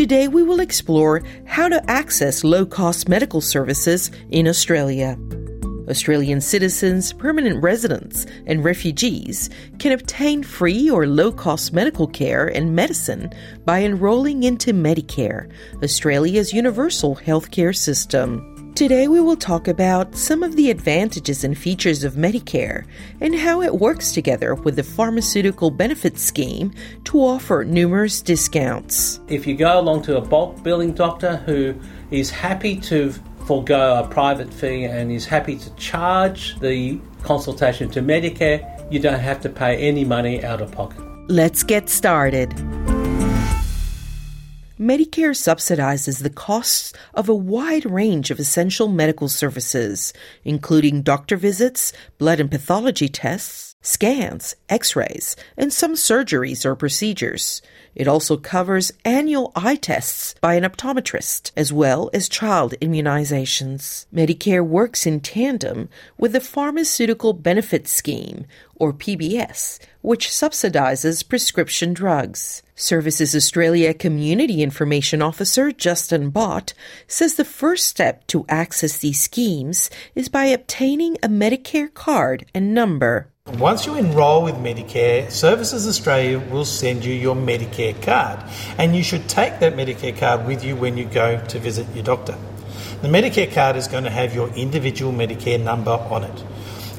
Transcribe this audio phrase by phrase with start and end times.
[0.00, 5.18] Today we will explore how to access low cost medical services in Australia.
[5.90, 12.74] Australian citizens, permanent residents, and refugees can obtain free or low cost medical care and
[12.74, 13.30] medicine
[13.66, 18.49] by enrolling into Medicare, Australia's universal healthcare system.
[18.80, 22.86] Today, we will talk about some of the advantages and features of Medicare
[23.20, 26.72] and how it works together with the pharmaceutical benefit scheme
[27.04, 29.20] to offer numerous discounts.
[29.28, 31.74] If you go along to a bulk billing doctor who
[32.10, 33.12] is happy to
[33.44, 39.20] forego a private fee and is happy to charge the consultation to Medicare, you don't
[39.20, 41.02] have to pay any money out of pocket.
[41.28, 42.54] Let's get started.
[44.80, 51.92] Medicare subsidizes the costs of a wide range of essential medical services, including doctor visits,
[52.16, 57.60] blood and pathology tests, scans, x rays, and some surgeries or procedures.
[57.94, 64.06] It also covers annual eye tests by an optometrist, as well as child immunizations.
[64.14, 68.46] Medicare works in tandem with the Pharmaceutical Benefit Scheme,
[68.80, 72.62] or PBS, which subsidizes prescription drugs.
[72.74, 76.72] Services Australia Community Information Officer Justin Bott
[77.06, 82.74] says the first step to access these schemes is by obtaining a Medicare card and
[82.74, 83.30] number.
[83.58, 88.38] Once you enrol with Medicare, Services Australia will send you your Medicare card,
[88.78, 92.04] and you should take that Medicare card with you when you go to visit your
[92.04, 92.36] doctor.
[93.02, 96.44] The Medicare card is going to have your individual Medicare number on it,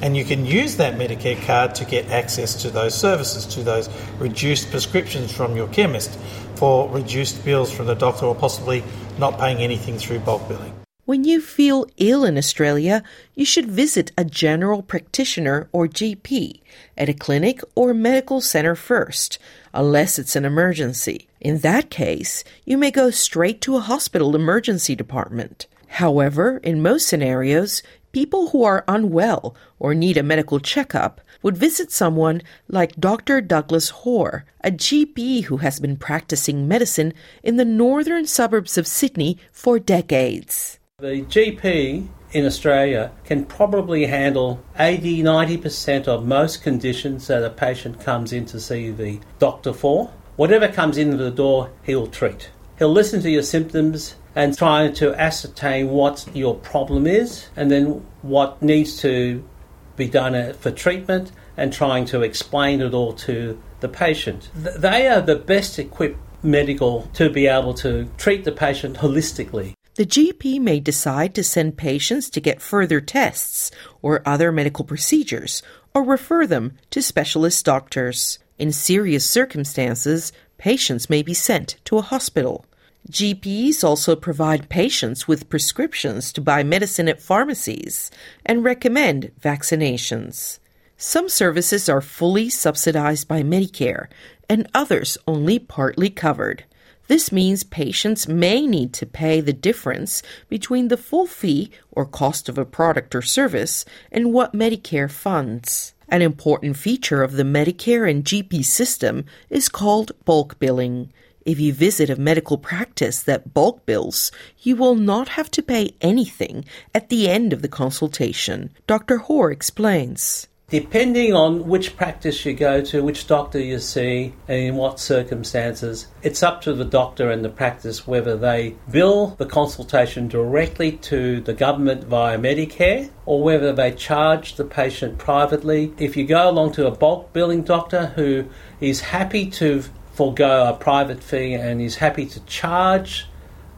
[0.01, 3.89] and you can use that Medicare card to get access to those services, to those
[4.17, 6.17] reduced prescriptions from your chemist,
[6.55, 8.83] for reduced bills from the doctor, or possibly
[9.17, 10.73] not paying anything through bulk billing.
[11.05, 13.03] When you feel ill in Australia,
[13.35, 16.61] you should visit a general practitioner or GP
[16.97, 19.39] at a clinic or medical center first,
[19.73, 21.27] unless it's an emergency.
[21.39, 25.65] In that case, you may go straight to a hospital emergency department.
[25.87, 31.91] However, in most scenarios, people who are unwell or need a medical checkup would visit
[31.91, 33.41] someone like Dr.
[33.41, 37.13] Douglas Hoare, a GP who has been practicing medicine
[37.43, 40.79] in the northern suburbs of Sydney for decades.
[40.99, 47.99] The GP in Australia can probably handle 80 90% of most conditions that a patient
[47.99, 50.11] comes in to see the doctor for.
[50.35, 52.49] Whatever comes in the door, he'll treat.
[52.81, 58.03] He'll listen to your symptoms and try to ascertain what your problem is and then
[58.23, 59.47] what needs to
[59.95, 64.49] be done uh, for treatment and trying to explain it all to the patient.
[64.55, 69.75] They are the best equipped medical to be able to treat the patient holistically.
[69.93, 73.69] The GP may decide to send patients to get further tests
[74.01, 75.61] or other medical procedures,
[75.93, 78.39] or refer them to specialist doctors.
[78.57, 82.65] In serious circumstances, patients may be sent to a hospital.
[83.09, 88.11] GPs also provide patients with prescriptions to buy medicine at pharmacies
[88.45, 90.59] and recommend vaccinations.
[90.97, 94.07] Some services are fully subsidized by Medicare
[94.47, 96.63] and others only partly covered.
[97.07, 102.47] This means patients may need to pay the difference between the full fee or cost
[102.47, 105.93] of a product or service and what Medicare funds.
[106.07, 111.11] An important feature of the Medicare and GP system is called bulk billing.
[111.45, 115.95] If you visit a medical practice that bulk bills, you will not have to pay
[115.99, 118.71] anything at the end of the consultation.
[118.85, 119.17] Dr.
[119.17, 120.47] Hoare explains.
[120.71, 126.07] Depending on which practice you go to, which doctor you see, and in what circumstances,
[126.23, 131.41] it's up to the doctor and the practice whether they bill the consultation directly to
[131.41, 135.91] the government via Medicare or whether they charge the patient privately.
[135.97, 138.45] If you go along to a bulk billing doctor who
[138.79, 143.27] is happy to forego a private fee and is happy to charge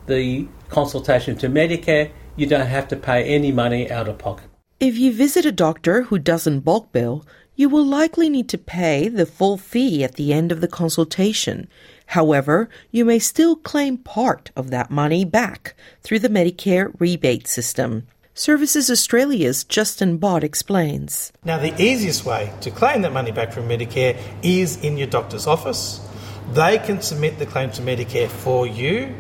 [0.08, 4.50] the consultation to Medicare, you don't have to pay any money out of pocket.
[4.80, 7.26] If you visit a doctor who doesn't bulk bill,
[7.56, 11.68] you will likely need to pay the full fee at the end of the consultation.
[12.08, 18.08] However, you may still claim part of that money back through the Medicare rebate system.
[18.34, 21.32] Services Australia's Justin Bott explains.
[21.46, 25.46] Now, the easiest way to claim that money back from Medicare is in your doctor's
[25.46, 26.02] office.
[26.52, 29.16] They can submit the claim to Medicare for you.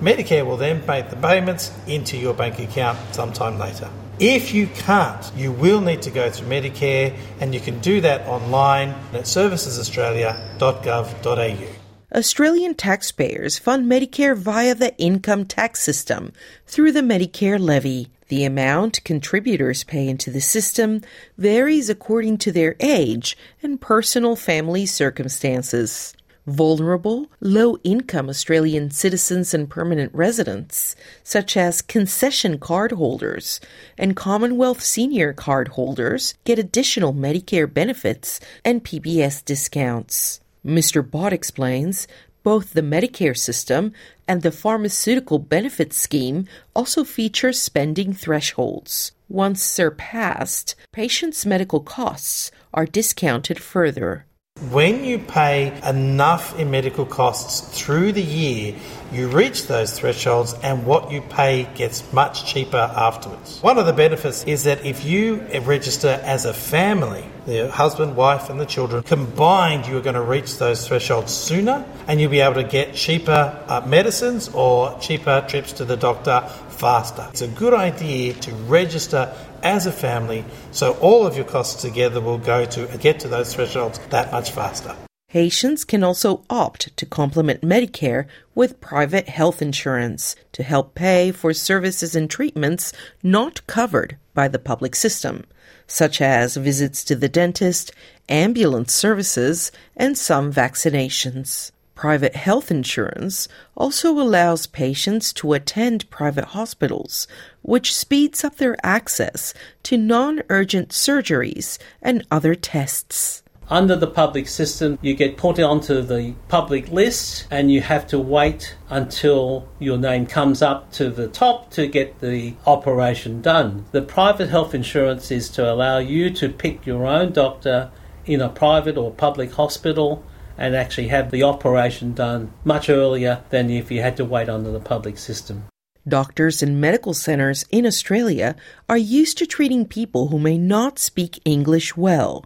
[0.00, 3.90] Medicare will then make the payments into your bank account sometime later.
[4.20, 8.26] If you can't, you will need to go through Medicare, and you can do that
[8.26, 12.16] online at servicesaustralia.gov.au.
[12.16, 16.32] Australian taxpayers fund Medicare via the income tax system
[16.66, 18.08] through the Medicare levy.
[18.28, 21.02] The amount contributors pay into the system
[21.36, 26.14] varies according to their age and personal family circumstances
[26.48, 33.60] vulnerable, low income Australian citizens and permanent residents, such as concession card holders
[33.96, 40.40] and Commonwealth senior card holders, get additional Medicare benefits and PBS discounts.
[40.64, 41.08] Mr.
[41.08, 42.08] Bott explains
[42.42, 43.92] both the Medicare system
[44.26, 49.12] and the pharmaceutical benefits scheme also feature spending thresholds.
[49.28, 54.24] Once surpassed, patients' medical costs are discounted further.
[54.58, 58.74] When you pay enough in medical costs through the year,
[59.12, 63.62] you reach those thresholds and what you pay gets much cheaper afterwards.
[63.62, 68.50] One of the benefits is that if you register as a family, the husband, wife,
[68.50, 72.40] and the children, combined, you are going to reach those thresholds sooner and you'll be
[72.40, 76.40] able to get cheaper uh, medicines or cheaper trips to the doctor
[76.70, 77.26] faster.
[77.30, 79.32] It's a good idea to register
[79.62, 83.54] as a family, so all of your costs together will go to get to those
[83.54, 84.94] thresholds that much faster.
[85.28, 91.52] Patients can also opt to complement Medicare with private health insurance to help pay for
[91.52, 95.44] services and treatments not covered by the public system,
[95.86, 97.92] such as visits to the dentist,
[98.30, 101.72] ambulance services, and some vaccinations.
[101.98, 107.26] Private health insurance also allows patients to attend private hospitals,
[107.62, 109.52] which speeds up their access
[109.82, 113.42] to non urgent surgeries and other tests.
[113.68, 118.20] Under the public system, you get put onto the public list and you have to
[118.20, 123.86] wait until your name comes up to the top to get the operation done.
[123.90, 127.90] The private health insurance is to allow you to pick your own doctor
[128.24, 130.22] in a private or public hospital
[130.58, 134.70] and actually have the operation done much earlier than if you had to wait under
[134.70, 135.64] the public system.
[136.06, 138.56] Doctors and medical centres in Australia
[138.88, 142.44] are used to treating people who may not speak English well.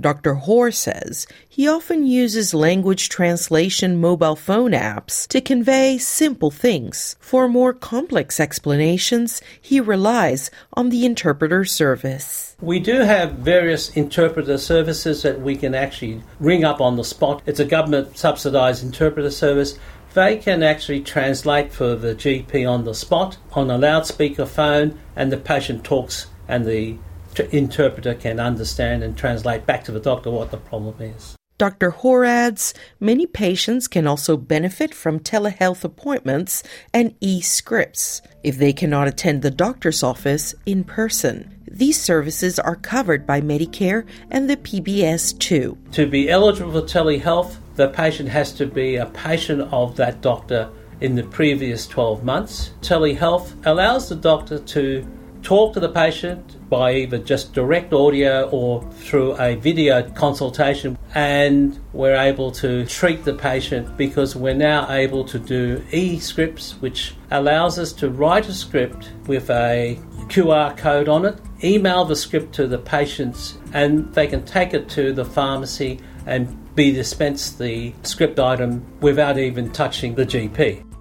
[0.00, 0.34] Dr.
[0.34, 7.16] Hoare says he often uses language translation mobile phone apps to convey simple things.
[7.20, 12.56] For more complex explanations, he relies on the interpreter service.
[12.60, 17.42] We do have various interpreter services that we can actually ring up on the spot.
[17.46, 19.78] It's a government subsidised interpreter service.
[20.14, 25.30] They can actually translate for the GP on the spot on a loudspeaker phone, and
[25.30, 26.98] the patient talks and the
[27.38, 31.36] interpreter can understand and translate back to the doctor what the problem is.
[31.56, 31.90] Dr.
[31.90, 38.72] Hoare adds many patients can also benefit from telehealth appointments and e scripts if they
[38.72, 41.54] cannot attend the doctor's office in person.
[41.70, 45.78] These services are covered by Medicare and the PBS too.
[45.92, 50.70] To be eligible for telehealth, the patient has to be a patient of that doctor
[51.00, 52.70] in the previous 12 months.
[52.80, 55.06] Telehealth allows the doctor to
[55.44, 61.78] talk to the patient by either just direct audio or through a video consultation, and
[61.92, 67.14] we're able to treat the patient because we're now able to do e scripts, which
[67.30, 69.98] allows us to write a script with a
[70.28, 74.88] QR code on it, email the script to the patients, and they can take it
[74.88, 80.93] to the pharmacy and be dispensed the script item without even touching the GP.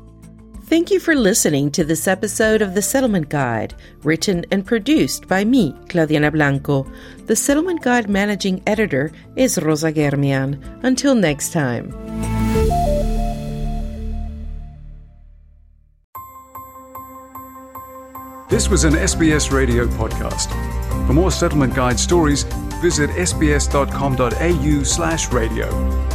[0.66, 5.44] Thank you for listening to this episode of The Settlement Guide, written and produced by
[5.44, 6.88] me, Claudianna Blanco.
[7.26, 10.58] The Settlement Guide managing editor is Rosa Germian.
[10.84, 11.92] Until next time.
[18.50, 20.50] This was an SBS radio podcast.
[21.08, 22.44] For more Settlement Guide stories,
[22.82, 26.13] visit sbs.com.au slash radio.